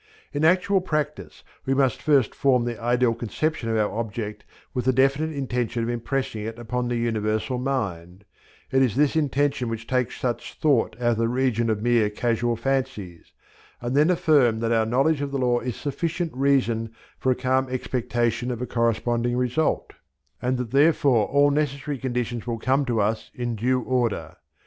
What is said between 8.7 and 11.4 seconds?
it is this intention which takes such thought out of the